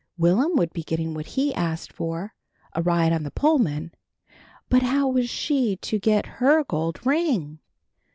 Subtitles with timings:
[0.17, 2.33] Will'm would be getting what he asked for,
[2.73, 3.93] a ride on the Pullman,
[4.67, 7.59] but how was she to get her gold ring?